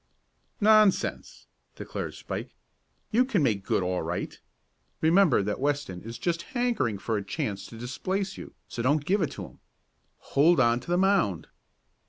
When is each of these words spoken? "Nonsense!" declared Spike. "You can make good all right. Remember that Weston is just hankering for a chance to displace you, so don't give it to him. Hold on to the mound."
"Nonsense!" 0.59 1.45
declared 1.75 2.15
Spike. 2.15 2.55
"You 3.11 3.23
can 3.23 3.43
make 3.43 3.63
good 3.63 3.83
all 3.83 4.01
right. 4.01 4.39
Remember 4.99 5.43
that 5.43 5.59
Weston 5.59 6.01
is 6.01 6.17
just 6.17 6.41
hankering 6.57 6.97
for 6.97 7.17
a 7.17 7.23
chance 7.23 7.67
to 7.67 7.77
displace 7.77 8.35
you, 8.35 8.55
so 8.67 8.81
don't 8.81 9.05
give 9.05 9.21
it 9.21 9.29
to 9.33 9.45
him. 9.45 9.59
Hold 10.33 10.59
on 10.59 10.79
to 10.79 10.87
the 10.89 10.97
mound." 10.97 11.49